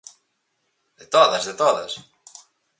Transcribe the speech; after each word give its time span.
De 0.99 1.05
todas, 1.13 1.43
de 1.49 1.53
todas. 1.61 1.91